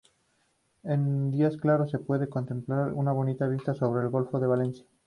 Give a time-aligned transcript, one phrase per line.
[0.81, 4.85] En días claros se puede contemplar una bonita vista sobre el golfo de Valencia.